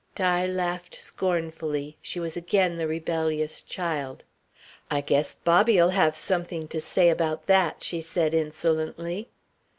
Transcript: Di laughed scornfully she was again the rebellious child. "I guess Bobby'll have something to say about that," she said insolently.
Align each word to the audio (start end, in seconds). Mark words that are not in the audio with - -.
Di 0.15 0.47
laughed 0.47 0.95
scornfully 0.95 1.95
she 2.01 2.19
was 2.19 2.35
again 2.35 2.77
the 2.77 2.87
rebellious 2.87 3.61
child. 3.61 4.23
"I 4.89 4.99
guess 5.01 5.35
Bobby'll 5.35 5.89
have 5.89 6.15
something 6.15 6.67
to 6.69 6.81
say 6.81 7.11
about 7.11 7.45
that," 7.45 7.83
she 7.83 8.01
said 8.01 8.33
insolently. 8.33 9.29